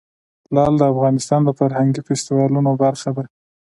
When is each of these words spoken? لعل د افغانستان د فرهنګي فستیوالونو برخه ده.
لعل 0.55 0.75
د 0.79 0.83
افغانستان 0.93 1.41
د 1.45 1.49
فرهنګي 1.59 2.01
فستیوالونو 2.07 2.71
برخه 2.83 3.09
ده. 3.17 3.23